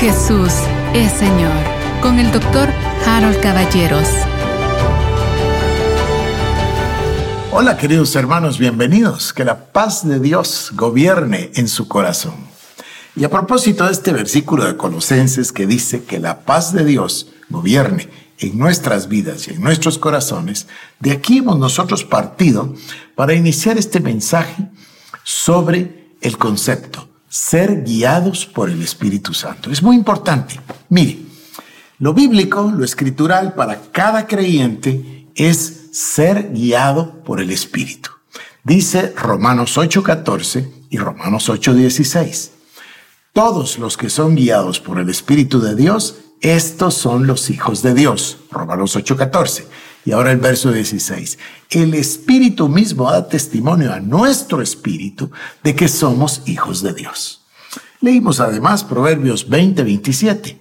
Jesús 0.00 0.50
es 0.94 1.12
Señor 1.12 1.52
con 2.00 2.18
el 2.18 2.32
doctor 2.32 2.70
Harold 3.04 3.38
Caballeros. 3.42 4.08
Hola 7.52 7.76
queridos 7.76 8.16
hermanos, 8.16 8.58
bienvenidos. 8.58 9.34
Que 9.34 9.44
la 9.44 9.66
paz 9.72 10.08
de 10.08 10.18
Dios 10.18 10.70
gobierne 10.72 11.50
en 11.54 11.68
su 11.68 11.86
corazón. 11.86 12.32
Y 13.14 13.24
a 13.24 13.28
propósito 13.28 13.84
de 13.84 13.92
este 13.92 14.14
versículo 14.14 14.64
de 14.64 14.78
Colosenses 14.78 15.52
que 15.52 15.66
dice 15.66 16.02
que 16.04 16.18
la 16.18 16.46
paz 16.46 16.72
de 16.72 16.86
Dios 16.86 17.30
gobierne 17.50 18.08
en 18.38 18.58
nuestras 18.58 19.06
vidas 19.06 19.48
y 19.48 19.50
en 19.50 19.60
nuestros 19.60 19.98
corazones, 19.98 20.66
de 20.98 21.12
aquí 21.12 21.38
hemos 21.38 21.58
nosotros 21.58 22.04
partido 22.04 22.74
para 23.14 23.34
iniciar 23.34 23.76
este 23.76 24.00
mensaje 24.00 24.66
sobre 25.24 26.14
el 26.22 26.38
concepto 26.38 27.09
ser 27.30 27.84
guiados 27.84 28.44
por 28.44 28.68
el 28.68 28.82
Espíritu 28.82 29.32
Santo. 29.32 29.70
Es 29.70 29.82
muy 29.82 29.94
importante. 29.94 30.60
Mire, 30.88 31.20
lo 32.00 32.12
bíblico, 32.12 32.72
lo 32.76 32.84
escritural 32.84 33.54
para 33.54 33.80
cada 33.92 34.26
creyente 34.26 35.28
es 35.36 35.90
ser 35.92 36.50
guiado 36.52 37.22
por 37.22 37.40
el 37.40 37.50
Espíritu. 37.50 38.10
Dice 38.64 39.14
Romanos 39.16 39.78
8:14 39.78 40.70
y 40.90 40.98
Romanos 40.98 41.48
8:16. 41.48 42.50
Todos 43.32 43.78
los 43.78 43.96
que 43.96 44.10
son 44.10 44.34
guiados 44.34 44.80
por 44.80 44.98
el 44.98 45.08
Espíritu 45.08 45.60
de 45.60 45.76
Dios, 45.76 46.16
estos 46.40 46.94
son 46.94 47.28
los 47.28 47.48
hijos 47.48 47.82
de 47.82 47.94
Dios. 47.94 48.38
Romanos 48.50 48.96
8:14. 48.96 49.66
Y 50.04 50.12
ahora 50.12 50.32
el 50.32 50.38
verso 50.38 50.72
16. 50.72 51.38
El 51.70 51.94
Espíritu 51.94 52.68
mismo 52.68 53.10
da 53.10 53.28
testimonio 53.28 53.92
a 53.92 54.00
nuestro 54.00 54.62
Espíritu 54.62 55.30
de 55.62 55.74
que 55.74 55.88
somos 55.88 56.42
hijos 56.46 56.82
de 56.82 56.94
Dios. 56.94 57.42
Leímos 58.00 58.40
además 58.40 58.82
Proverbios 58.82 59.48
20, 59.48 59.82
27. 59.82 60.60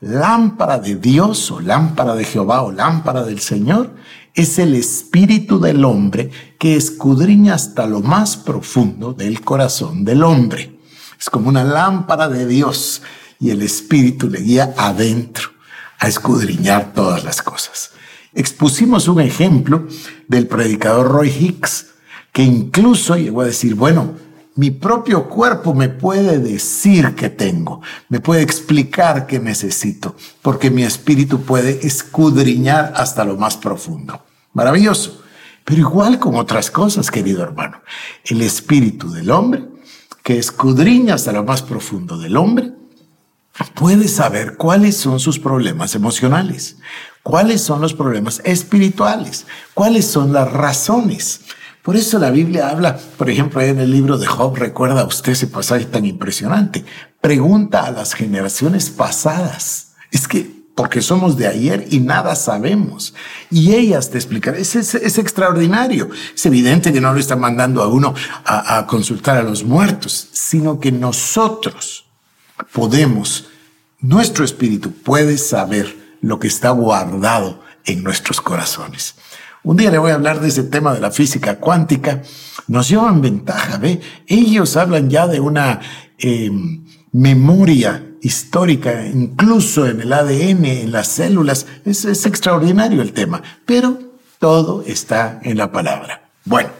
Lámpara 0.00 0.78
de 0.78 0.94
Dios 0.94 1.50
o 1.50 1.60
lámpara 1.60 2.14
de 2.14 2.24
Jehová 2.24 2.62
o 2.62 2.72
lámpara 2.72 3.24
del 3.24 3.40
Señor 3.40 3.94
es 4.34 4.58
el 4.58 4.74
espíritu 4.74 5.58
del 5.58 5.84
hombre 5.84 6.30
que 6.58 6.76
escudriña 6.76 7.54
hasta 7.54 7.86
lo 7.86 8.00
más 8.00 8.36
profundo 8.36 9.12
del 9.12 9.40
corazón 9.40 10.04
del 10.04 10.22
hombre. 10.22 10.78
Es 11.18 11.28
como 11.28 11.48
una 11.48 11.64
lámpara 11.64 12.28
de 12.28 12.46
Dios 12.46 13.02
y 13.40 13.50
el 13.50 13.62
espíritu 13.62 14.30
le 14.30 14.40
guía 14.40 14.72
adentro 14.76 15.50
a 15.98 16.06
escudriñar 16.06 16.92
todas 16.94 17.24
las 17.24 17.42
cosas. 17.42 17.90
Expusimos 18.34 19.08
un 19.08 19.20
ejemplo 19.20 19.86
del 20.26 20.46
predicador 20.46 21.08
Roy 21.08 21.28
Hicks, 21.28 21.86
que 22.32 22.42
incluso 22.42 23.16
llegó 23.16 23.40
a 23.40 23.46
decir, 23.46 23.74
bueno, 23.74 24.14
mi 24.58 24.72
propio 24.72 25.28
cuerpo 25.28 25.72
me 25.72 25.88
puede 25.88 26.38
decir 26.40 27.14
que 27.14 27.30
tengo, 27.30 27.80
me 28.08 28.18
puede 28.18 28.42
explicar 28.42 29.26
que 29.26 29.38
necesito, 29.38 30.16
porque 30.42 30.68
mi 30.68 30.82
espíritu 30.82 31.42
puede 31.42 31.86
escudriñar 31.86 32.92
hasta 32.96 33.24
lo 33.24 33.36
más 33.36 33.56
profundo. 33.56 34.20
Maravilloso. 34.52 35.22
Pero 35.64 35.80
igual 35.80 36.18
con 36.18 36.34
otras 36.34 36.70
cosas, 36.70 37.10
querido 37.10 37.42
hermano, 37.42 37.82
el 38.24 38.42
espíritu 38.42 39.10
del 39.10 39.30
hombre, 39.30 39.64
que 40.24 40.38
escudriña 40.38 41.14
hasta 41.14 41.30
lo 41.30 41.44
más 41.44 41.62
profundo 41.62 42.18
del 42.18 42.36
hombre, 42.36 42.72
puede 43.74 44.08
saber 44.08 44.56
cuáles 44.56 44.96
son 44.96 45.20
sus 45.20 45.38
problemas 45.38 45.94
emocionales, 45.94 46.78
cuáles 47.22 47.60
son 47.60 47.80
los 47.80 47.94
problemas 47.94 48.40
espirituales, 48.44 49.46
cuáles 49.74 50.06
son 50.06 50.32
las 50.32 50.50
razones. 50.52 51.40
Por 51.82 51.96
eso 51.96 52.18
la 52.18 52.30
Biblia 52.30 52.68
habla, 52.68 52.98
por 53.16 53.30
ejemplo, 53.30 53.60
en 53.60 53.78
el 53.80 53.90
libro 53.90 54.18
de 54.18 54.26
Job, 54.26 54.56
recuerda 54.56 55.04
usted 55.04 55.32
ese 55.32 55.46
pasaje 55.46 55.86
tan 55.86 56.04
impresionante, 56.04 56.84
pregunta 57.20 57.84
a 57.84 57.90
las 57.90 58.12
generaciones 58.14 58.90
pasadas. 58.90 59.92
Es 60.10 60.28
que 60.28 60.58
porque 60.74 61.02
somos 61.02 61.36
de 61.36 61.48
ayer 61.48 61.88
y 61.90 61.98
nada 61.98 62.36
sabemos. 62.36 63.12
Y 63.50 63.74
ellas 63.74 64.10
te 64.10 64.16
explicarán, 64.16 64.60
es, 64.60 64.76
es, 64.76 65.18
extraordinario. 65.18 66.08
Es 66.32 66.46
evidente 66.46 66.92
que 66.92 67.00
no 67.00 67.12
lo 67.12 67.18
están 67.18 67.40
mandando 67.40 67.82
a 67.82 67.88
uno 67.88 68.14
a 68.44 68.86
consultar 68.86 69.38
a 69.38 69.42
los 69.42 69.64
muertos, 69.64 70.28
sino 70.32 70.78
que 70.78 70.92
nosotros 70.92 72.04
podemos, 72.72 73.48
nuestro 74.00 74.44
espíritu 74.44 74.92
puede 74.92 75.36
saber 75.38 75.96
lo 76.20 76.38
que 76.38 76.48
está 76.48 76.70
guardado 76.70 77.60
en 77.84 78.02
nuestros 78.02 78.40
corazones. 78.40 79.14
Un 79.62 79.76
día 79.76 79.90
le 79.90 79.98
voy 79.98 80.12
a 80.12 80.14
hablar 80.14 80.40
de 80.40 80.48
ese 80.48 80.62
tema 80.62 80.94
de 80.94 81.00
la 81.00 81.10
física 81.10 81.58
cuántica. 81.58 82.22
Nos 82.68 82.88
llevan 82.88 83.20
ventaja, 83.20 83.78
¿ve? 83.78 84.00
Ellos 84.26 84.76
hablan 84.76 85.10
ya 85.10 85.26
de 85.26 85.40
una 85.40 85.80
em, 86.18 86.84
memoria 87.12 88.04
histórica, 88.22 89.06
incluso 89.06 89.86
en 89.86 90.00
el 90.00 90.12
ADN, 90.12 90.64
en 90.64 90.92
las 90.92 91.08
células. 91.08 91.66
Es, 91.84 92.04
es 92.04 92.24
extraordinario 92.26 93.02
el 93.02 93.12
tema, 93.12 93.42
pero 93.66 93.98
todo 94.38 94.82
está 94.86 95.40
en 95.42 95.58
la 95.58 95.72
palabra. 95.72 96.30
Bueno, 96.44 96.70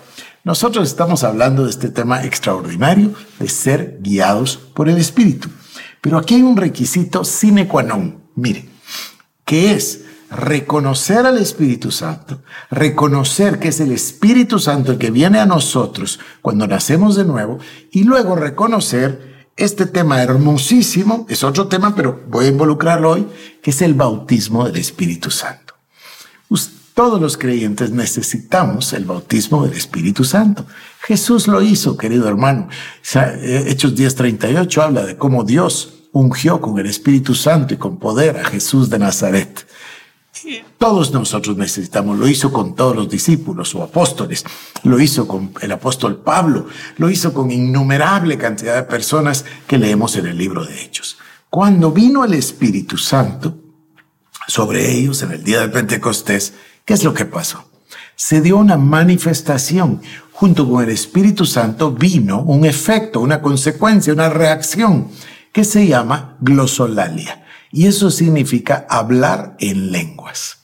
nosotros 0.45 0.89
estamos 0.89 1.25
hablando 1.25 1.65
de 1.65 1.71
este 1.71 1.91
tema 1.91 2.25
extraordinario 2.25 3.13
de 3.39 3.49
ser 3.49 3.99
guiados 4.01 4.57
por 4.57 4.89
el 4.89 4.97
Espíritu. 4.97 5.51
Pero 6.01 6.17
aquí 6.17 6.37
hay 6.37 6.43
un 6.43 6.57
requisito 6.57 7.25
sine 7.25 7.67
qua 7.67 7.83
non. 7.83 8.23
Mire, 8.37 8.65
que 9.49 9.73
es 9.73 10.03
reconocer 10.31 11.25
al 11.25 11.39
Espíritu 11.39 11.91
Santo, 11.91 12.43
reconocer 12.71 13.59
que 13.59 13.69
es 13.69 13.81
el 13.81 13.93
Espíritu 13.93 14.59
Santo 14.59 14.93
el 14.93 14.99
que 14.99 15.11
viene 15.11 15.39
a 15.39 15.47
nosotros 15.47 16.21
cuando 16.43 16.67
nacemos 16.67 17.17
de 17.17 17.25
nuevo 17.25 17.59
y 17.91 18.05
luego 18.05 18.37
reconocer 18.37 19.49
este 19.57 19.87
tema 19.87 20.23
hermosísimo, 20.23 21.25
es 21.31 21.43
otro 21.45 21.67
tema, 21.67 21.95
pero 21.97 22.25
voy 22.29 22.45
a 22.45 22.49
involucrarlo 22.49 23.11
hoy, 23.11 23.27
que 23.63 23.71
es 23.71 23.81
el 23.81 23.95
bautismo 23.95 24.67
del 24.67 24.77
Espíritu 24.77 25.31
Santo. 25.31 25.75
Todos 26.93 27.21
los 27.21 27.37
creyentes 27.37 27.93
necesitamos 27.93 28.93
el 28.93 29.05
bautismo 29.05 29.65
del 29.65 29.79
Espíritu 29.79 30.25
Santo. 30.25 30.67
Jesús 31.01 31.47
lo 31.47 31.63
hizo, 31.63 31.97
querido 31.97 32.29
hermano. 32.29 32.69
Hechos 33.41 33.95
10:38 33.95 34.83
habla 34.83 35.07
de 35.07 35.17
cómo 35.17 35.45
Dios 35.45 35.98
ungió 36.13 36.61
con 36.61 36.79
el 36.79 36.87
Espíritu 36.87 37.35
Santo 37.35 37.75
y 37.75 37.77
con 37.77 37.99
poder 37.99 38.39
a 38.39 38.45
Jesús 38.45 38.91
de 38.91 38.99
Nazaret. 38.99 39.67
Todos 40.79 41.13
nosotros 41.13 41.57
necesitamos, 41.57 42.19
lo 42.19 42.29
hizo 42.29 42.53
con 42.53 42.75
todos 42.75 42.95
los 42.95 43.09
discípulos 43.09 43.75
o 43.75 43.83
apóstoles, 43.83 44.45
lo 44.85 45.01
hizo 45.01 45.27
con 45.27 45.53
el 45.61 45.73
apóstol 45.73 46.23
Pablo, 46.23 46.67
lo 46.97 47.11
hizo 47.11 47.33
con 47.33 47.51
innumerable 47.51 48.39
cantidad 48.39 48.77
de 48.77 48.85
personas 48.85 49.45
que 49.67 49.79
leemos 49.79 50.17
en 50.17 50.27
el 50.27 50.39
libro 50.39 50.65
de 50.65 50.81
Hechos. 50.81 51.19
Cuando 51.51 51.91
vino 51.91 52.25
el 52.25 52.35
Espíritu 52.35 52.97
Santo 52.97 53.57
sobre 54.47 54.93
ellos 54.93 55.23
en 55.23 55.33
el 55.33 55.43
día 55.43 55.61
de 55.61 55.69
Pentecostés, 55.69 56.55
¿qué 56.85 56.95
es 56.95 57.03
lo 57.05 57.15
que 57.15 57.25
pasó? 57.25 57.65
Se 58.15 58.41
dio 58.41 58.59
una 58.59 58.77
manifestación. 58.77 60.01
Junto 60.33 60.71
con 60.71 60.85
el 60.85 60.91
Espíritu 60.91 61.45
Santo 61.45 61.91
vino 61.91 62.43
un 62.43 62.65
efecto, 62.65 63.19
una 63.19 63.43
consecuencia, 63.43 64.13
una 64.13 64.29
reacción 64.29 65.09
que 65.53 65.65
se 65.65 65.87
llama 65.87 66.37
glosolalia. 66.41 67.45
Y 67.71 67.87
eso 67.87 68.11
significa 68.11 68.87
hablar 68.89 69.57
en 69.61 69.93
lenguas. 69.93 70.59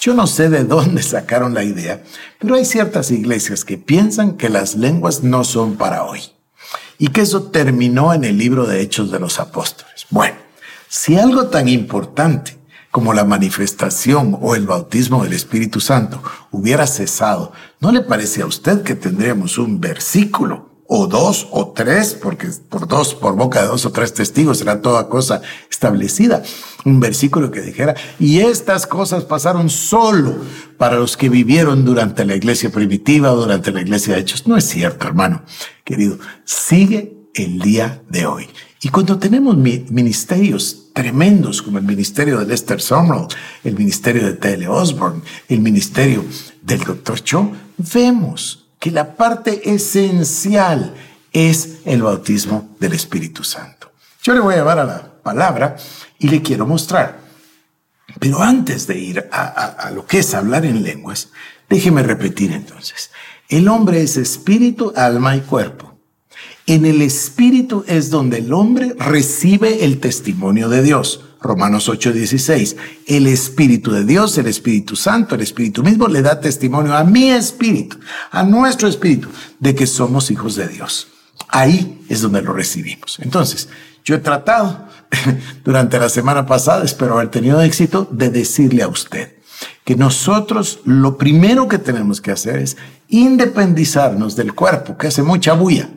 Yo 0.00 0.14
no 0.14 0.26
sé 0.26 0.48
de 0.48 0.64
dónde 0.64 1.02
sacaron 1.02 1.52
la 1.52 1.62
idea, 1.62 2.02
pero 2.38 2.54
hay 2.54 2.64
ciertas 2.64 3.10
iglesias 3.10 3.64
que 3.64 3.76
piensan 3.76 4.38
que 4.38 4.48
las 4.48 4.74
lenguas 4.74 5.22
no 5.22 5.44
son 5.44 5.76
para 5.76 6.04
hoy 6.04 6.20
y 6.98 7.08
que 7.08 7.20
eso 7.20 7.44
terminó 7.44 8.14
en 8.14 8.24
el 8.24 8.38
libro 8.38 8.66
de 8.66 8.80
Hechos 8.80 9.10
de 9.10 9.20
los 9.20 9.38
Apóstoles. 9.38 10.06
Bueno, 10.08 10.36
si 10.88 11.18
algo 11.18 11.48
tan 11.48 11.68
importante 11.68 12.58
como 12.90 13.12
la 13.12 13.24
manifestación 13.24 14.38
o 14.40 14.54
el 14.54 14.66
bautismo 14.66 15.22
del 15.22 15.34
Espíritu 15.34 15.80
Santo 15.80 16.22
hubiera 16.50 16.86
cesado, 16.86 17.52
¿no 17.78 17.92
le 17.92 18.00
parece 18.00 18.42
a 18.42 18.46
usted 18.46 18.82
que 18.82 18.94
tendríamos 18.94 19.58
un 19.58 19.80
versículo 19.80 20.69
o 20.92 21.06
dos 21.06 21.46
o 21.52 21.68
tres, 21.68 22.14
porque 22.20 22.48
por 22.68 22.88
dos, 22.88 23.14
por 23.14 23.36
boca 23.36 23.62
de 23.62 23.68
dos 23.68 23.86
o 23.86 23.92
tres 23.92 24.12
testigos 24.12 24.58
será 24.58 24.82
toda 24.82 25.08
cosa 25.08 25.40
establecida. 25.70 26.42
Un 26.84 26.98
versículo 26.98 27.52
que 27.52 27.60
dijera, 27.60 27.94
y 28.18 28.40
estas 28.40 28.88
cosas 28.88 29.22
pasaron 29.22 29.70
solo 29.70 30.34
para 30.78 30.96
los 30.96 31.16
que 31.16 31.28
vivieron 31.28 31.84
durante 31.84 32.24
la 32.24 32.34
iglesia 32.34 32.70
primitiva 32.70 33.32
o 33.32 33.36
durante 33.36 33.70
la 33.70 33.82
iglesia 33.82 34.14
de 34.14 34.22
Hechos. 34.22 34.48
No 34.48 34.56
es 34.56 34.64
cierto, 34.64 35.06
hermano, 35.06 35.42
querido. 35.84 36.18
Sigue 36.44 37.14
el 37.34 37.60
día 37.60 38.02
de 38.08 38.26
hoy. 38.26 38.48
Y 38.82 38.88
cuando 38.88 39.16
tenemos 39.16 39.56
ministerios 39.56 40.90
tremendos 40.92 41.62
como 41.62 41.78
el 41.78 41.84
ministerio 41.84 42.40
de 42.40 42.46
Lester 42.46 42.80
Sumrall, 42.80 43.28
el 43.62 43.76
ministerio 43.76 44.26
de 44.26 44.32
T.L. 44.32 44.66
Osborne, 44.66 45.22
el 45.48 45.60
ministerio 45.60 46.24
del 46.62 46.80
Dr. 46.80 47.22
Cho, 47.22 47.52
vemos 47.94 48.69
que 48.80 48.90
la 48.90 49.14
parte 49.14 49.70
esencial 49.72 50.94
es 51.32 51.80
el 51.84 52.02
bautismo 52.02 52.74
del 52.80 52.94
Espíritu 52.94 53.44
Santo. 53.44 53.92
Yo 54.22 54.34
le 54.34 54.40
voy 54.40 54.54
a 54.54 54.58
llevar 54.58 54.78
a 54.78 54.84
la 54.84 55.12
palabra 55.22 55.76
y 56.18 56.28
le 56.28 56.42
quiero 56.42 56.66
mostrar. 56.66 57.20
Pero 58.18 58.42
antes 58.42 58.86
de 58.86 58.98
ir 58.98 59.28
a, 59.30 59.90
lo 59.94 60.06
que 60.06 60.18
es 60.18 60.34
hablar 60.34 60.64
en 60.64 60.82
lenguas, 60.82 61.28
déjeme 61.68 62.02
repetir 62.02 62.52
entonces. 62.52 63.10
El 63.48 63.68
hombre 63.68 64.02
es 64.02 64.16
espíritu, 64.16 64.92
alma 64.96 65.36
y 65.36 65.40
cuerpo. 65.40 65.98
En 66.66 66.86
el 66.86 67.02
Espíritu 67.02 67.84
es 67.86 68.10
donde 68.10 68.38
el 68.38 68.52
hombre 68.52 68.94
recibe 68.98 69.84
el 69.84 70.00
testimonio 70.00 70.68
de 70.68 70.82
Dios. 70.82 71.24
Romanos 71.42 71.88
8:16. 71.88 72.76
El 73.06 73.26
Espíritu 73.26 73.92
de 73.92 74.04
Dios, 74.04 74.36
el 74.38 74.46
Espíritu 74.46 74.96
Santo, 74.96 75.34
el 75.34 75.40
Espíritu 75.40 75.82
mismo 75.82 76.08
le 76.08 76.22
da 76.22 76.40
testimonio 76.40 76.94
a 76.94 77.04
mi 77.04 77.30
espíritu, 77.30 77.98
a 78.30 78.42
nuestro 78.42 78.88
espíritu, 78.88 79.28
de 79.58 79.74
que 79.74 79.86
somos 79.86 80.30
hijos 80.30 80.56
de 80.56 80.68
Dios. 80.68 81.08
Ahí 81.48 82.04
es 82.08 82.20
donde 82.20 82.42
lo 82.42 82.52
recibimos. 82.52 83.18
Entonces, 83.20 83.68
yo 84.04 84.14
he 84.14 84.18
tratado 84.18 84.86
durante 85.64 85.98
la 85.98 86.08
semana 86.08 86.46
pasada, 86.46 86.84
espero 86.84 87.14
haber 87.14 87.30
tenido 87.30 87.60
éxito, 87.60 88.08
de 88.10 88.30
decirle 88.30 88.82
a 88.82 88.88
usted 88.88 89.34
que 89.84 89.96
nosotros 89.96 90.80
lo 90.84 91.18
primero 91.18 91.68
que 91.68 91.78
tenemos 91.78 92.20
que 92.20 92.30
hacer 92.30 92.56
es 92.56 92.76
independizarnos 93.08 94.36
del 94.36 94.54
cuerpo, 94.54 94.96
que 94.96 95.08
hace 95.08 95.22
mucha 95.22 95.54
bulla. 95.54 95.90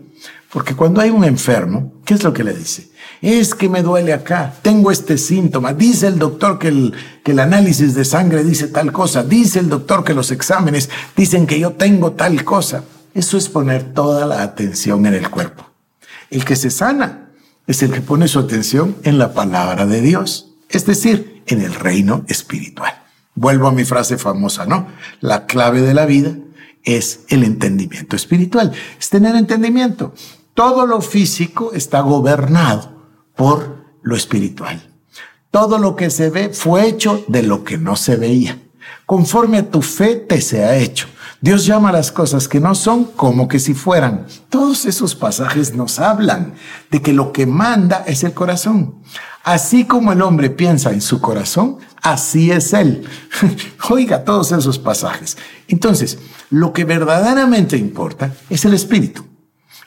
Porque 0.51 0.75
cuando 0.75 1.01
hay 1.01 1.09
un 1.09 1.23
enfermo, 1.23 1.93
¿qué 2.05 2.13
es 2.13 2.23
lo 2.23 2.33
que 2.33 2.43
le 2.43 2.53
dice? 2.53 2.89
Es 3.23 3.55
que 3.55 3.69
me 3.69 3.81
duele 3.81 4.11
acá, 4.11 4.53
tengo 4.61 4.91
este 4.91 5.17
síntoma, 5.17 5.71
dice 5.71 6.07
el 6.07 6.19
doctor 6.19 6.59
que 6.59 6.67
el, 6.67 6.93
que 7.23 7.31
el 7.31 7.39
análisis 7.39 7.95
de 7.95 8.03
sangre 8.03 8.43
dice 8.43 8.67
tal 8.67 8.91
cosa, 8.91 9.23
dice 9.23 9.59
el 9.59 9.69
doctor 9.69 10.03
que 10.03 10.13
los 10.13 10.29
exámenes 10.29 10.89
dicen 11.15 11.47
que 11.47 11.57
yo 11.57 11.71
tengo 11.71 12.11
tal 12.11 12.43
cosa. 12.43 12.83
Eso 13.13 13.37
es 13.37 13.47
poner 13.47 13.93
toda 13.93 14.25
la 14.25 14.43
atención 14.43 15.05
en 15.05 15.13
el 15.13 15.29
cuerpo. 15.29 15.65
El 16.31 16.43
que 16.43 16.57
se 16.57 16.69
sana 16.69 17.29
es 17.65 17.81
el 17.81 17.93
que 17.93 18.01
pone 18.01 18.27
su 18.27 18.39
atención 18.39 18.97
en 19.03 19.17
la 19.17 19.33
palabra 19.33 19.85
de 19.85 20.01
Dios, 20.01 20.49
es 20.67 20.85
decir, 20.85 21.43
en 21.47 21.61
el 21.61 21.75
reino 21.75 22.25
espiritual. 22.27 23.03
Vuelvo 23.35 23.69
a 23.69 23.71
mi 23.71 23.85
frase 23.85 24.17
famosa, 24.17 24.65
¿no? 24.65 24.89
La 25.21 25.45
clave 25.45 25.79
de 25.79 25.93
la 25.93 26.05
vida 26.05 26.35
es 26.83 27.21
el 27.29 27.45
entendimiento 27.45 28.17
espiritual, 28.17 28.73
es 28.99 29.09
tener 29.09 29.37
entendimiento. 29.37 30.13
Todo 30.53 30.85
lo 30.85 30.99
físico 30.99 31.71
está 31.73 32.01
gobernado 32.01 32.92
por 33.35 33.85
lo 34.01 34.15
espiritual. 34.15 34.81
Todo 35.51 35.77
lo 35.77 35.95
que 35.95 36.09
se 36.09 36.29
ve 36.29 36.49
fue 36.49 36.87
hecho 36.87 37.23
de 37.27 37.43
lo 37.43 37.63
que 37.63 37.77
no 37.77 37.95
se 37.95 38.15
veía. 38.15 38.57
Conforme 39.05 39.57
a 39.57 39.69
tu 39.69 39.81
fe 39.81 40.15
te 40.15 40.41
se 40.41 40.63
ha 40.63 40.75
hecho. 40.75 41.07
Dios 41.41 41.65
llama 41.65 41.91
las 41.91 42.11
cosas 42.11 42.47
que 42.47 42.61
no 42.61 42.73
son 42.73 43.03
como 43.03 43.47
que 43.47 43.59
si 43.59 43.73
fueran. 43.73 44.25
Todos 44.49 44.85
esos 44.85 45.13
pasajes 45.13 45.75
nos 45.75 45.99
hablan 45.99 46.53
de 46.89 47.01
que 47.01 47.11
lo 47.11 47.33
que 47.33 47.45
manda 47.45 48.03
es 48.07 48.23
el 48.23 48.33
corazón. 48.33 49.01
Así 49.43 49.83
como 49.83 50.13
el 50.13 50.21
hombre 50.21 50.49
piensa 50.49 50.91
en 50.91 51.01
su 51.01 51.19
corazón, 51.19 51.79
así 52.01 52.49
es 52.49 52.71
él. 52.71 53.05
Oiga 53.89 54.23
todos 54.23 54.53
esos 54.53 54.79
pasajes. 54.79 55.37
Entonces, 55.67 56.17
lo 56.49 56.71
que 56.71 56.85
verdaderamente 56.85 57.75
importa 57.75 58.33
es 58.49 58.63
el 58.63 58.73
espíritu. 58.73 59.25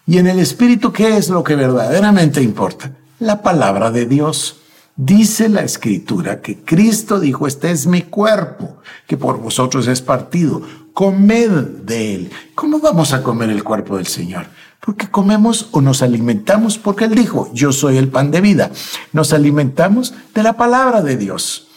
Y 0.06 0.18
en 0.18 0.26
el 0.26 0.38
espíritu, 0.38 0.92
¿qué 0.92 1.16
es 1.16 1.30
lo 1.30 1.42
que 1.42 1.56
verdaderamente 1.56 2.42
importa? 2.42 2.92
La 3.18 3.40
palabra 3.40 3.90
de 3.90 4.04
Dios. 4.04 4.60
Dice 4.94 5.48
la 5.48 5.62
escritura 5.62 6.42
que 6.42 6.58
Cristo 6.62 7.18
dijo, 7.18 7.46
este 7.46 7.70
es 7.70 7.86
mi 7.86 8.02
cuerpo, 8.02 8.78
que 9.06 9.16
por 9.16 9.38
vosotros 9.38 9.86
es 9.88 10.02
partido. 10.02 10.60
Comed 10.92 11.50
de 11.84 12.14
él. 12.14 12.30
¿Cómo 12.54 12.78
vamos 12.78 13.14
a 13.14 13.22
comer 13.22 13.48
el 13.48 13.64
cuerpo 13.64 13.96
del 13.96 14.06
Señor? 14.06 14.46
Porque 14.80 15.10
comemos 15.10 15.68
o 15.72 15.80
nos 15.80 16.02
alimentamos 16.02 16.78
porque 16.78 17.04
Él 17.04 17.14
dijo, 17.14 17.50
yo 17.54 17.72
soy 17.72 17.96
el 17.96 18.08
pan 18.08 18.30
de 18.30 18.40
vida. 18.40 18.70
Nos 19.12 19.32
alimentamos 19.32 20.14
de 20.34 20.42
la 20.42 20.54
palabra 20.54 21.02
de 21.02 21.16
Dios. 21.16 21.68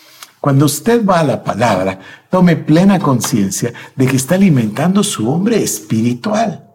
Cuando 0.41 0.65
usted 0.65 1.05
va 1.05 1.21
a 1.21 1.25
la 1.25 1.43
palabra, 1.43 1.99
tome 2.29 2.55
plena 2.55 2.99
conciencia 2.99 3.73
de 3.95 4.07
que 4.07 4.15
está 4.17 4.35
alimentando 4.35 5.03
su 5.03 5.29
hombre 5.29 5.63
espiritual. 5.63 6.65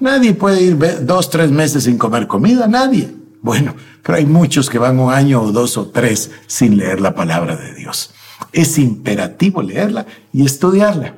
Nadie 0.00 0.34
puede 0.34 0.62
ir 0.62 0.78
dos, 1.04 1.30
tres 1.30 1.50
meses 1.50 1.84
sin 1.84 1.96
comer 1.98 2.26
comida, 2.26 2.66
nadie. 2.66 3.17
Bueno, 3.40 3.74
pero 4.02 4.18
hay 4.18 4.26
muchos 4.26 4.68
que 4.68 4.78
van 4.78 4.98
un 4.98 5.12
año 5.12 5.40
o 5.42 5.52
dos 5.52 5.76
o 5.76 5.88
tres 5.88 6.30
sin 6.46 6.76
leer 6.76 7.00
la 7.00 7.14
palabra 7.14 7.56
de 7.56 7.74
Dios. 7.74 8.10
Es 8.52 8.78
imperativo 8.78 9.62
leerla 9.62 10.06
y 10.32 10.44
estudiarla. 10.44 11.14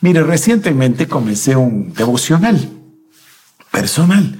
Mire, 0.00 0.22
recientemente 0.22 1.08
comencé 1.08 1.56
un 1.56 1.92
devocional 1.92 2.70
personal 3.70 4.38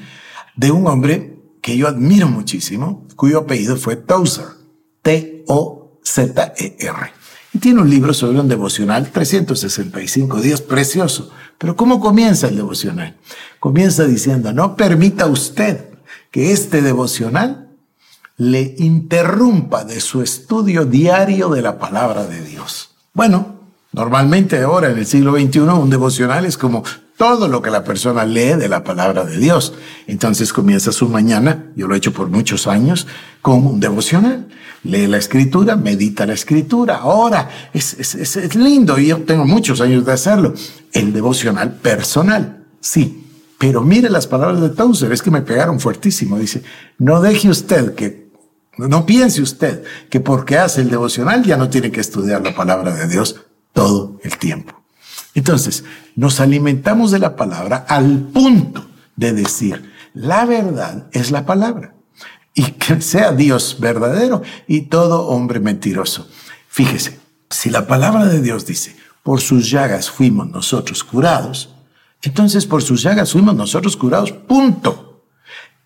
de 0.57 0.71
un 0.71 0.87
hombre 0.87 1.37
que 1.61 1.77
yo 1.77 1.89
admiro 1.89 2.29
muchísimo, 2.29 3.07
cuyo 3.17 3.41
apellido 3.41 3.77
fue 3.77 3.97
Tozer, 3.97 4.47
T-O-Z-E-R. 5.03 6.39
Y 7.53 7.59
tiene 7.59 7.81
un 7.81 7.91
libro 7.91 8.15
sobre 8.15 8.39
un 8.41 8.49
devocional, 8.49 9.11
365 9.11 10.41
días, 10.41 10.61
precioso. 10.61 11.31
Pero 11.59 11.75
¿cómo 11.77 11.99
comienza 11.99 12.49
el 12.49 12.57
devocional? 12.57 13.17
Comienza 13.59 14.05
diciendo, 14.05 14.53
no 14.53 14.77
permita 14.77 15.27
usted 15.27 15.88
que 16.31 16.53
este 16.53 16.83
devocional 16.83 17.69
le 18.37 18.77
interrumpa 18.79 19.85
de 19.85 20.01
su 20.01 20.23
estudio 20.23 20.85
diario 20.85 21.49
de 21.49 21.63
la 21.63 21.79
palabra 21.79 22.25
de 22.27 22.41
Dios. 22.43 22.91
Bueno, 23.13 23.57
normalmente 23.93 24.63
ahora 24.63 24.91
en 24.91 24.99
el 24.99 25.07
siglo 25.07 25.33
XXI 25.33 25.61
un 25.61 25.91
devocional 25.91 26.47
es 26.47 26.57
como 26.57 26.85
todo 27.19 27.49
lo 27.49 27.61
que 27.61 27.71
la 27.71 27.83
persona 27.83 28.25
lee 28.25 28.55
de 28.55 28.69
la 28.69 28.85
palabra 28.85 29.25
de 29.25 29.37
Dios. 29.39 29.75
Entonces 30.07 30.53
comienza 30.53 30.93
su 30.93 31.09
mañana, 31.09 31.67
yo 31.75 31.89
lo 31.89 31.95
he 31.95 31.99
hecho 31.99 32.13
por 32.13 32.29
muchos 32.29 32.69
años, 32.69 33.09
con 33.43 33.67
un 33.67 33.81
devocional. 33.81 34.47
Lee 34.85 35.09
la 35.09 35.17
escritura, 35.17 35.75
medita 35.75 36.25
la 36.25 36.35
escritura, 36.35 37.05
ora. 37.05 37.51
Es, 37.75 37.95
es, 37.95 38.15
es, 38.15 38.55
lindo 38.55 38.97
y 39.01 39.09
yo 39.09 39.19
tengo 39.25 39.45
muchos 39.45 39.81
años 39.81 40.07
de 40.07 40.13
hacerlo. 40.13 40.55
El 40.93 41.13
devocional 41.13 41.75
personal, 41.75 42.65
sí. 42.81 43.18
Pero 43.59 43.83
mire 43.83 44.09
las 44.09 44.29
palabras 44.29 44.61
de 44.61 44.71
Tauser, 44.71 45.13
es 45.13 45.21
que 45.21 45.33
me 45.33 45.43
pegaron 45.43 45.81
fuertísimo. 45.81 46.39
Dice, 46.39 46.63
no 46.99 47.21
deje 47.21 47.49
usted 47.49 47.95
que, 47.95 48.31
no 48.79 49.05
piense 49.05 49.43
usted 49.43 49.83
que 50.09 50.21
porque 50.21 50.57
hace 50.57 50.81
el 50.81 50.91
devocional 50.91 51.43
ya 51.43 51.57
no 51.57 51.69
tiene 51.69 51.91
que 51.91 52.01
estudiar 52.01 52.43
la 52.43 52.55
palabra 52.55 52.95
de 52.95 53.09
Dios 53.09 53.41
todo 53.73 54.21
el 54.23 54.39
tiempo. 54.39 54.81
Entonces, 55.35 55.85
nos 56.15 56.39
alimentamos 56.41 57.11
de 57.11 57.19
la 57.19 57.35
palabra 57.35 57.85
al 57.89 58.19
punto 58.33 58.87
de 59.17 59.33
decir, 59.33 59.93
la 60.15 60.47
verdad 60.47 61.09
es 61.13 61.33
la 61.33 61.45
palabra. 61.45 61.95
Y 62.55 62.73
que 62.73 63.01
sea 63.01 63.33
Dios 63.33 63.77
verdadero 63.81 64.43
y 64.67 64.83
todo 64.83 65.27
hombre 65.27 65.61
mentiroso. 65.61 66.29
Fíjese, 66.69 67.19
si 67.51 67.71
la 67.71 67.87
palabra 67.87 68.27
de 68.27 68.41
Dios 68.41 68.67
dice, 68.67 68.97
por 69.23 69.41
sus 69.41 69.71
llagas 69.71 70.11
fuimos 70.11 70.49
nosotros 70.49 71.05
curados, 71.05 71.75
entonces 72.23 72.67
por 72.67 72.83
sus 72.83 73.03
llagas 73.03 73.33
fuimos 73.33 73.55
nosotros 73.55 73.97
curados, 73.97 74.33
punto. 74.33 75.25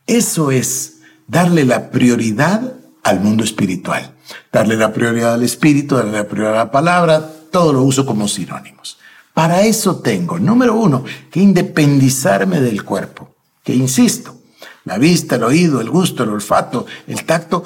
Eso 0.07 0.51
es 0.51 1.01
darle 1.27 1.65
la 1.65 1.91
prioridad 1.91 2.75
al 3.03 3.21
mundo 3.21 3.45
espiritual, 3.45 4.15
darle 4.53 4.77
la 4.77 4.93
prioridad 4.93 5.35
al 5.35 5.43
espíritu, 5.43 5.97
darle 5.97 6.13
la 6.13 6.29
prioridad 6.29 6.55
a 6.55 6.65
la 6.65 6.71
palabra, 6.71 7.31
todo 7.51 7.73
lo 7.73 7.83
uso 7.83 8.07
como 8.07 8.29
sinónimos. 8.29 8.99
Para 9.35 9.63
eso 9.63 9.97
tengo, 9.97 10.39
número 10.39 10.75
uno, 10.75 11.05
que 11.31 11.41
independizarme 11.41 12.61
del 12.61 12.85
cuerpo. 12.85 13.35
Que 13.63 13.75
insisto, 13.75 14.37
la 14.85 14.99
vista, 14.99 15.37
el 15.37 15.45
oído, 15.45 15.81
el 15.81 15.89
gusto, 15.89 16.25
el 16.25 16.31
olfato, 16.31 16.87
el 17.07 17.25
tacto, 17.25 17.65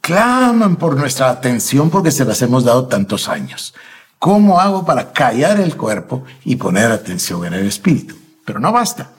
claman 0.00 0.76
por 0.76 0.96
nuestra 0.96 1.30
atención 1.30 1.90
porque 1.90 2.10
se 2.10 2.24
las 2.24 2.42
hemos 2.42 2.64
dado 2.64 2.86
tantos 2.86 3.28
años. 3.28 3.74
¿Cómo 4.20 4.60
hago 4.60 4.84
para 4.84 5.12
callar 5.14 5.58
el 5.60 5.78
cuerpo 5.78 6.24
y 6.44 6.56
poner 6.56 6.92
atención 6.92 7.46
en 7.46 7.54
el 7.54 7.66
espíritu? 7.66 8.14
Pero 8.44 8.60
no 8.60 8.70
basta. 8.70 9.12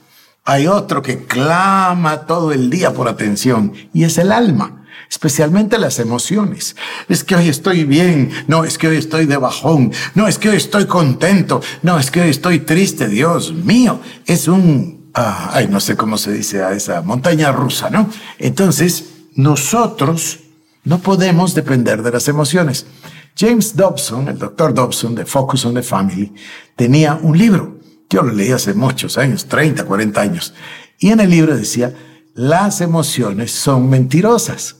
Hay 0.45 0.67
otro 0.67 1.01
que 1.01 1.25
clama 1.25 2.27
todo 2.27 2.51
el 2.51 2.69
día 2.69 2.93
por 2.93 3.07
atención 3.07 3.73
y 3.93 4.03
es 4.03 4.19
el 4.19 4.31
alma 4.31 4.77
especialmente 5.09 5.77
las 5.77 5.99
emociones. 5.99 6.77
Es 7.09 7.25
que 7.25 7.35
hoy 7.35 7.49
estoy 7.49 7.83
bien, 7.83 8.31
no, 8.47 8.63
es 8.63 8.77
que 8.77 8.87
hoy 8.87 8.95
estoy 8.95 9.25
de 9.25 9.35
bajón, 9.35 9.91
no, 10.15 10.25
es 10.25 10.37
que 10.37 10.47
hoy 10.47 10.55
estoy 10.55 10.85
contento, 10.85 11.61
no, 11.81 11.99
es 11.99 12.09
que 12.09 12.21
hoy 12.21 12.29
estoy 12.29 12.59
triste, 12.59 13.09
Dios 13.09 13.51
mío, 13.51 13.99
es 14.25 14.47
un, 14.47 15.11
ah, 15.13 15.49
ay, 15.51 15.67
no 15.67 15.81
sé 15.81 15.97
cómo 15.97 16.17
se 16.17 16.31
dice 16.31 16.63
a 16.63 16.71
esa 16.71 17.01
montaña 17.01 17.51
rusa, 17.51 17.89
¿no? 17.89 18.09
Entonces, 18.39 19.03
nosotros 19.35 20.39
no 20.85 20.99
podemos 20.99 21.55
depender 21.55 22.03
de 22.03 22.11
las 22.11 22.29
emociones. 22.29 22.85
James 23.35 23.75
Dobson, 23.75 24.27
el 24.27 24.37
doctor 24.37 24.73
Dobson 24.73 25.15
de 25.15 25.25
Focus 25.25 25.65
on 25.65 25.73
the 25.73 25.83
Family, 25.83 26.33
tenía 26.75 27.15
un 27.21 27.37
libro. 27.37 27.79
Yo 28.09 28.23
lo 28.23 28.33
leí 28.33 28.51
hace 28.51 28.73
muchos 28.73 29.17
años, 29.17 29.45
30, 29.45 29.85
40 29.85 30.21
años. 30.21 30.53
Y 30.99 31.09
en 31.09 31.19
el 31.19 31.29
libro 31.29 31.55
decía, 31.55 31.93
las 32.33 32.81
emociones 32.81 33.51
son 33.51 33.89
mentirosas. 33.89 34.75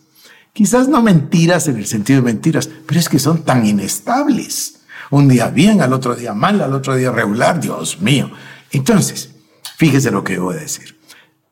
Quizás 0.53 0.87
no 0.89 1.01
mentiras 1.01 1.67
en 1.67 1.77
el 1.77 1.85
sentido 1.85 2.19
de 2.21 2.25
mentiras, 2.25 2.69
pero 2.85 2.99
es 2.99 3.07
que 3.07 3.19
son 3.19 3.43
tan 3.43 3.65
inestables. 3.65 4.81
Un 5.09 5.27
día 5.27 5.47
bien, 5.47 5.81
al 5.81 5.93
otro 5.93 6.15
día 6.15 6.33
mal, 6.33 6.61
al 6.61 6.73
otro 6.73 6.95
día 6.95 7.11
regular, 7.11 7.59
Dios 7.59 8.01
mío. 8.01 8.31
Entonces, 8.71 9.31
fíjese 9.77 10.11
lo 10.11 10.23
que 10.23 10.39
voy 10.39 10.55
a 10.55 10.59
decir. 10.59 10.99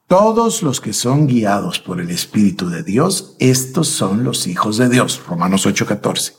Todos 0.07 0.63
los 0.63 0.81
que 0.81 0.91
son 0.91 1.27
guiados 1.27 1.79
por 1.79 2.01
el 2.01 2.09
Espíritu 2.09 2.69
de 2.69 2.83
Dios, 2.83 3.35
estos 3.39 3.87
son 3.87 4.23
los 4.23 4.47
hijos 4.47 4.77
de 4.77 4.89
Dios. 4.89 5.21
Romanos 5.27 5.65
8:14. 5.65 6.33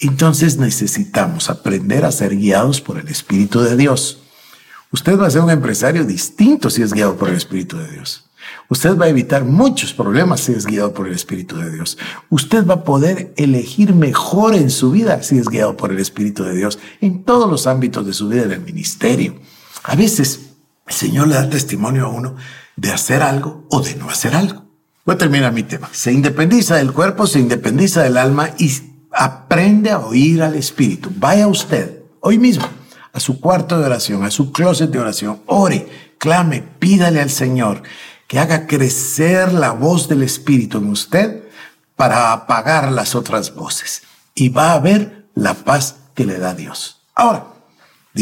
Entonces 0.00 0.58
necesitamos 0.58 1.50
aprender 1.50 2.04
a 2.04 2.12
ser 2.12 2.36
guiados 2.36 2.80
por 2.80 2.98
el 2.98 3.08
Espíritu 3.08 3.60
de 3.60 3.76
Dios. 3.76 4.22
Usted 4.92 5.18
va 5.18 5.26
a 5.26 5.30
ser 5.30 5.42
un 5.42 5.50
empresario 5.50 6.04
distinto 6.04 6.70
si 6.70 6.82
es 6.82 6.92
guiado 6.92 7.16
por 7.16 7.28
el 7.28 7.36
Espíritu 7.36 7.76
de 7.76 7.90
Dios. 7.90 8.24
Usted 8.68 8.96
va 8.96 9.06
a 9.06 9.08
evitar 9.08 9.44
muchos 9.44 9.92
problemas 9.92 10.40
si 10.40 10.52
es 10.52 10.66
guiado 10.66 10.94
por 10.94 11.08
el 11.08 11.14
Espíritu 11.14 11.56
de 11.56 11.70
Dios. 11.70 11.98
Usted 12.30 12.66
va 12.66 12.74
a 12.74 12.84
poder 12.84 13.32
elegir 13.36 13.94
mejor 13.94 14.54
en 14.54 14.70
su 14.70 14.90
vida 14.90 15.22
si 15.22 15.38
es 15.38 15.48
guiado 15.48 15.76
por 15.76 15.90
el 15.90 15.98
Espíritu 15.98 16.44
de 16.44 16.54
Dios 16.54 16.78
en 17.00 17.24
todos 17.24 17.50
los 17.50 17.66
ámbitos 17.66 18.06
de 18.06 18.14
su 18.14 18.28
vida 18.28 18.44
en 18.44 18.52
el 18.52 18.60
ministerio. 18.60 19.34
A 19.82 19.96
veces 19.96 20.40
el 20.86 20.94
Señor 20.94 21.28
le 21.28 21.34
da 21.34 21.50
testimonio 21.50 22.06
a 22.06 22.08
uno 22.08 22.36
de 22.76 22.92
hacer 22.92 23.22
algo 23.22 23.66
o 23.70 23.80
de 23.80 23.96
no 23.96 24.08
hacer 24.08 24.34
algo. 24.34 24.64
Voy 25.04 25.14
a 25.14 25.18
terminar 25.18 25.52
mi 25.52 25.62
tema. 25.62 25.88
Se 25.92 26.12
independiza 26.12 26.76
del 26.76 26.92
cuerpo, 26.92 27.26
se 27.26 27.40
independiza 27.40 28.02
del 28.02 28.16
alma 28.16 28.50
y 28.58 28.70
aprende 29.18 29.90
a 29.90 29.98
oír 29.98 30.42
al 30.44 30.54
Espíritu. 30.54 31.10
Vaya 31.16 31.48
usted 31.48 32.02
hoy 32.20 32.38
mismo 32.38 32.64
a 33.12 33.18
su 33.18 33.40
cuarto 33.40 33.76
de 33.76 33.86
oración, 33.86 34.24
a 34.24 34.30
su 34.30 34.52
closet 34.52 34.90
de 34.90 35.00
oración, 35.00 35.42
ore, 35.46 35.88
clame, 36.18 36.62
pídale 36.78 37.20
al 37.20 37.30
Señor 37.30 37.82
que 38.28 38.38
haga 38.38 38.68
crecer 38.68 39.52
la 39.52 39.72
voz 39.72 40.08
del 40.08 40.22
Espíritu 40.22 40.78
en 40.78 40.90
usted 40.90 41.42
para 41.96 42.32
apagar 42.32 42.92
las 42.92 43.16
otras 43.16 43.54
voces. 43.54 44.02
Y 44.34 44.50
va 44.50 44.72
a 44.72 44.78
ver 44.78 45.26
la 45.34 45.54
paz 45.54 45.96
que 46.14 46.24
le 46.24 46.38
da 46.38 46.54
Dios. 46.54 47.02
Ahora, 47.16 47.46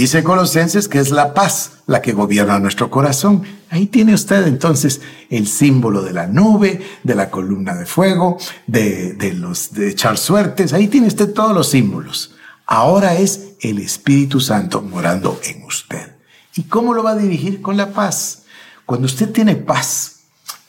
dice 0.00 0.22
Colosenses 0.22 0.88
que 0.88 0.98
es 0.98 1.10
la 1.10 1.34
paz 1.34 1.72
la 1.86 2.02
que 2.02 2.12
gobierna 2.12 2.58
nuestro 2.58 2.90
corazón. 2.90 3.42
Ahí 3.70 3.86
tiene 3.86 4.14
usted 4.14 4.46
entonces 4.46 5.00
el 5.30 5.46
símbolo 5.46 6.02
de 6.02 6.12
la 6.12 6.26
nube, 6.26 6.84
de 7.02 7.14
la 7.14 7.30
columna 7.30 7.74
de 7.74 7.86
fuego, 7.86 8.38
de, 8.66 9.12
de 9.14 9.32
los 9.32 9.72
de 9.72 9.90
echar 9.90 10.18
suertes. 10.18 10.72
Ahí 10.72 10.88
tiene 10.88 11.06
usted 11.06 11.32
todos 11.32 11.54
los 11.54 11.68
símbolos. 11.68 12.34
Ahora 12.66 13.14
es 13.14 13.54
el 13.60 13.78
Espíritu 13.78 14.40
Santo 14.40 14.82
morando 14.82 15.40
en 15.44 15.64
usted. 15.64 16.16
¿Y 16.56 16.64
cómo 16.64 16.94
lo 16.94 17.02
va 17.02 17.12
a 17.12 17.16
dirigir? 17.16 17.62
Con 17.62 17.76
la 17.76 17.92
paz. 17.92 18.42
Cuando 18.86 19.06
usted 19.06 19.30
tiene 19.30 19.56
paz, 19.56 20.20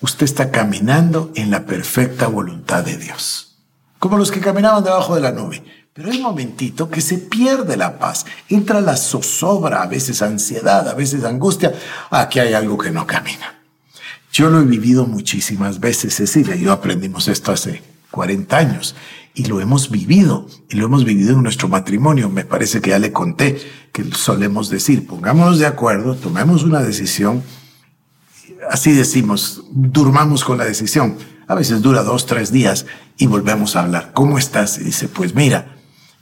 usted 0.01 0.25
está 0.25 0.51
caminando 0.51 1.31
en 1.35 1.49
la 1.49 1.65
perfecta 1.65 2.27
voluntad 2.27 2.83
de 2.83 2.97
Dios. 2.97 3.57
Como 3.99 4.17
los 4.17 4.31
que 4.31 4.39
caminaban 4.39 4.83
debajo 4.83 5.15
de 5.15 5.21
la 5.21 5.31
nube. 5.31 5.63
Pero 5.97 6.11
hay 6.11 6.21
momentito 6.21 6.89
que 6.89 7.01
se 7.01 7.17
pierde 7.17 7.75
la 7.75 7.97
paz. 7.97 8.25
Entra 8.47 8.79
la 8.81 8.95
zozobra, 8.95 9.81
a 9.81 9.87
veces 9.87 10.21
ansiedad, 10.21 10.87
a 10.87 10.93
veces 10.93 11.23
angustia. 11.23 11.73
Aquí 12.11 12.39
hay 12.39 12.53
algo 12.53 12.77
que 12.77 12.91
no 12.91 13.07
camina. 13.07 13.59
Yo 14.31 14.51
lo 14.51 14.61
he 14.61 14.65
vivido 14.65 15.07
muchísimas 15.07 15.79
veces, 15.79 16.15
Cecilia. 16.15 16.55
Yo 16.55 16.71
aprendimos 16.71 17.27
esto 17.27 17.51
hace 17.51 17.81
40 18.11 18.55
años 18.55 18.95
y 19.33 19.45
lo 19.45 19.59
hemos 19.59 19.89
vivido 19.89 20.47
y 20.69 20.75
lo 20.75 20.85
hemos 20.85 21.03
vivido 21.03 21.33
en 21.33 21.41
nuestro 21.41 21.67
matrimonio. 21.67 22.29
Me 22.29 22.45
parece 22.45 22.79
que 22.79 22.91
ya 22.91 22.99
le 22.99 23.11
conté 23.11 23.59
que 23.91 24.03
solemos 24.13 24.69
decir, 24.69 25.07
pongámonos 25.07 25.57
de 25.57 25.65
acuerdo, 25.65 26.15
tomemos 26.15 26.61
una 26.63 26.81
decisión 26.81 27.41
así 28.69 28.91
decimos, 28.91 29.63
durmamos 29.71 30.43
con 30.43 30.57
la 30.57 30.65
decisión. 30.65 31.17
A 31.47 31.55
veces 31.55 31.81
dura 31.81 32.03
dos, 32.03 32.25
tres 32.25 32.51
días 32.51 32.85
y 33.17 33.27
volvemos 33.27 33.75
a 33.75 33.81
hablar. 33.83 34.11
¿Cómo 34.13 34.37
estás? 34.37 34.77
Y 34.79 34.83
dice, 34.83 35.07
pues 35.07 35.33
mira, 35.33 35.76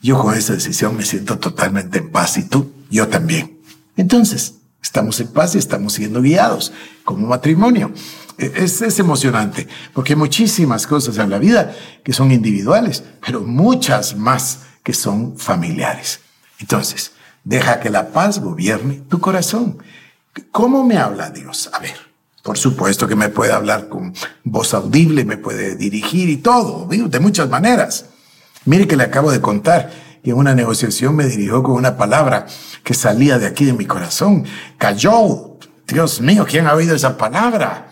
yo 0.06 0.22
con 0.22 0.36
esa 0.36 0.54
decisión 0.54 0.96
me 0.96 1.04
siento 1.04 1.40
totalmente 1.40 1.98
en 1.98 2.12
paz 2.12 2.38
y 2.38 2.44
tú, 2.44 2.72
yo 2.92 3.08
también. 3.08 3.60
Entonces, 3.98 4.54
estamos 4.80 5.20
en 5.20 5.30
paz 5.30 5.56
y 5.56 5.58
estamos 5.58 5.94
siendo 5.94 6.22
guiados 6.22 6.72
como 7.04 7.26
matrimonio. 7.26 7.92
E, 8.38 8.52
es, 8.56 8.84
es, 8.84 9.00
emocionante 9.00 9.68
porque 9.94 10.14
hay 10.14 10.20
muchísimas 10.20 10.86
cosas 10.86 11.18
en 11.18 11.32
la 11.32 11.40
vida 11.40 11.76
que 12.04 12.14
son 12.14 12.32
individuales, 12.32 13.04
pero 13.26 13.42
muchas 13.42 14.16
más 14.16 14.60
que 14.84 14.94
son 14.94 15.40
familiares. 15.40 16.20
Entonces, 16.60 17.14
deja 17.44 17.80
que 17.80 17.90
la 17.90 18.10
paz 18.10 18.40
gobierne 18.40 19.02
tu 19.10 19.20
corazón. 19.20 19.80
¿Cómo 20.52 20.84
me 20.84 20.98
habla 20.98 21.32
Dios? 21.32 21.72
A 21.74 21.80
ver, 21.80 21.96
por 22.44 22.60
supuesto 22.60 23.08
que 23.08 23.16
me 23.16 23.30
puede 23.30 23.54
hablar 23.54 23.90
con 23.90 24.14
voz 24.44 24.76
audible, 24.76 25.26
me 25.26 25.38
puede 25.38 25.76
dirigir 25.76 26.30
y 26.30 26.38
todo, 26.38 26.88
de 26.88 27.20
muchas 27.20 27.50
maneras. 27.50 28.06
Mire 28.66 28.88
que 28.88 28.98
le 28.98 29.04
acabo 29.04 29.32
de 29.32 29.42
contar 29.42 29.92
y 30.24 30.32
en 30.32 30.38
una 30.38 30.56
negociación 30.56 31.16
me 31.16 31.26
dirigió 31.26 31.62
con 31.62 31.76
una 31.76 31.98
palabra 31.98 32.48
que 32.84 32.94
salía 32.96 33.38
de 33.38 33.46
aquí 33.46 33.66
de 33.66 33.74
mi 33.74 33.86
corazón. 33.86 34.46
Cayó. 34.78 35.58
Dios 35.88 36.20
mío, 36.20 36.46
¿quién 36.50 36.66
ha 36.66 36.74
oído 36.74 36.96
esa 36.96 37.16
palabra? 37.16 37.90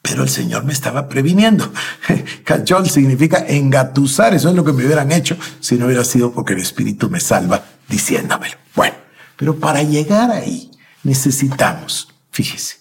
Pero 0.00 0.22
el 0.22 0.30
Señor 0.30 0.64
me 0.64 0.72
estaba 0.72 1.06
previniendo. 1.08 1.70
Cayol 2.44 2.88
significa 2.88 3.44
engatusar. 3.46 4.32
Eso 4.34 4.48
es 4.48 4.54
lo 4.54 4.64
que 4.64 4.72
me 4.72 4.86
hubieran 4.86 5.12
hecho 5.12 5.36
si 5.60 5.76
no 5.76 5.86
hubiera 5.86 6.04
sido 6.04 6.32
porque 6.32 6.54
el 6.54 6.60
Espíritu 6.60 7.10
me 7.10 7.20
salva 7.20 7.62
diciéndomelo. 7.88 8.54
Bueno, 8.74 8.94
pero 9.36 9.56
para 9.56 9.82
llegar 9.82 10.30
ahí 10.30 10.70
necesitamos, 11.02 12.08
fíjese, 12.30 12.76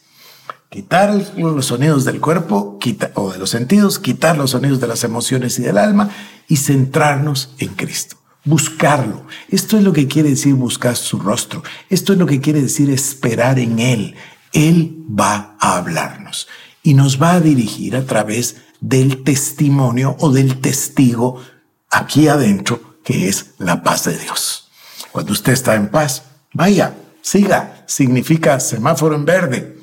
quitar 0.76 1.16
los 1.38 1.68
sonidos 1.68 2.04
del 2.04 2.20
cuerpo 2.20 2.78
o 3.14 3.32
de 3.32 3.40
los 3.40 3.50
sentidos, 3.50 3.98
quitar 3.98 4.38
los 4.38 4.52
sonidos 4.52 4.82
de 4.82 4.88
las 4.88 5.06
emociones 5.06 5.58
y 5.58 5.62
del 5.62 5.78
alma 5.78 6.10
y 6.50 6.58
centrarnos 6.58 7.56
en 7.60 7.70
Cristo. 7.70 8.18
Buscarlo. 8.44 9.26
Esto 9.48 9.78
es 9.78 9.84
lo 9.84 9.94
que 9.94 10.10
quiere 10.10 10.32
decir 10.32 10.54
buscar 10.54 10.98
su 10.98 11.18
rostro. 11.18 11.64
Esto 11.90 12.12
es 12.12 12.20
lo 12.20 12.26
que 12.26 12.42
quiere 12.42 12.62
decir 12.62 12.90
esperar 12.90 13.58
en 13.58 13.80
Él. 13.80 14.16
Él 14.52 14.98
va 15.10 15.56
a 15.62 15.78
hablarnos 15.78 16.50
y 16.84 16.94
nos 16.94 17.22
va 17.22 17.36
a 17.36 17.40
dirigir 17.40 17.96
a 17.96 18.06
través 18.06 18.58
del 18.82 19.24
testimonio 19.24 20.18
o 20.20 20.30
del 20.30 20.60
testigo 20.60 21.42
aquí 21.90 22.28
adentro, 22.28 22.98
que 23.06 23.30
es 23.30 23.52
la 23.60 23.82
paz 23.82 24.04
de 24.04 24.18
Dios. 24.18 24.70
Cuando 25.14 25.32
usted 25.32 25.54
está 25.54 25.76
en 25.76 25.88
paz, 25.88 26.24
vaya, 26.52 26.98
siga. 27.22 27.86
Significa 27.88 28.60
semáforo 28.60 29.16
en 29.16 29.24
verde 29.24 29.75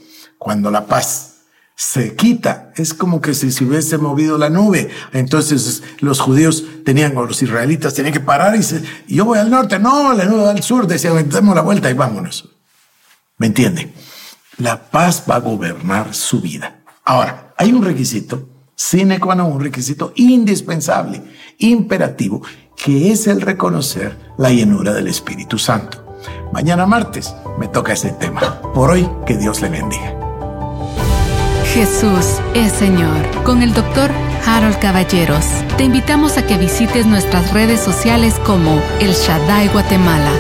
cuando 0.43 0.71
la 0.71 0.87
paz 0.87 1.29
se 1.77 2.15
quita, 2.17 2.73
es 2.77 2.95
como 2.95 3.21
que 3.21 3.33
si 3.33 3.51
se 3.51 3.65
hubiese 3.65 3.97
movido 3.97 4.39
la 4.39 4.51
nube. 4.51 4.91
Entonces 5.13 5.83
los 6.01 6.21
judíos 6.21 6.65
tenían, 6.85 7.17
o 7.17 7.25
los 7.25 7.43
israelitas 7.43 7.95
tenían 7.95 8.13
que 8.13 8.21
parar 8.21 8.57
y, 8.57 8.63
se, 8.63 8.83
yo 9.07 9.25
voy 9.25 9.39
al 9.39 9.51
norte, 9.51 9.79
no, 9.79 10.13
la 10.13 10.25
nube 10.25 10.43
va 10.43 10.51
al 10.51 10.63
sur, 10.63 10.87
decían, 10.87 11.29
demos 11.29 11.55
la 11.55 11.63
vuelta 11.63 11.91
y 11.91 11.95
vámonos. 11.95 12.51
¿Me 13.39 13.47
entienden? 13.47 13.93
La 14.59 14.91
paz 14.91 15.25
va 15.29 15.37
a 15.37 15.41
gobernar 15.41 16.15
su 16.15 16.41
vida. 16.41 16.83
Ahora, 17.05 17.55
hay 17.57 17.73
un 17.73 17.85
requisito, 17.85 18.49
sine 18.75 19.19
qua 19.19 19.35
non, 19.35 19.53
un 19.53 19.61
requisito 19.61 20.13
indispensable, 20.17 21.23
imperativo, 21.59 22.43
que 22.77 23.13
es 23.13 23.27
el 23.27 23.41
reconocer 23.41 24.17
la 24.39 24.51
llenura 24.51 24.93
del 24.93 25.09
Espíritu 25.09 25.59
Santo. 25.59 26.17
Mañana 26.53 26.87
martes 26.87 27.35
me 27.59 27.69
toca 27.69 27.93
ese 27.93 28.11
tema. 28.11 28.61
Por 28.75 28.91
hoy, 28.91 29.09
que 29.27 29.37
Dios 29.37 29.61
le 29.63 29.69
bendiga. 29.69 30.22
Jesús 31.73 32.39
es 32.53 32.71
Señor. 32.73 33.45
Con 33.45 33.63
el 33.63 33.73
doctor 33.73 34.11
Harold 34.47 34.79
Caballeros. 34.79 35.47
Te 35.79 35.85
invitamos 35.85 36.37
a 36.37 36.47
que 36.47 36.59
visites 36.59 37.07
nuestras 37.07 37.51
redes 37.55 37.81
sociales 37.81 38.39
como 38.45 38.83
El 39.01 39.13
Shaddai 39.13 39.69
Guatemala 39.69 40.33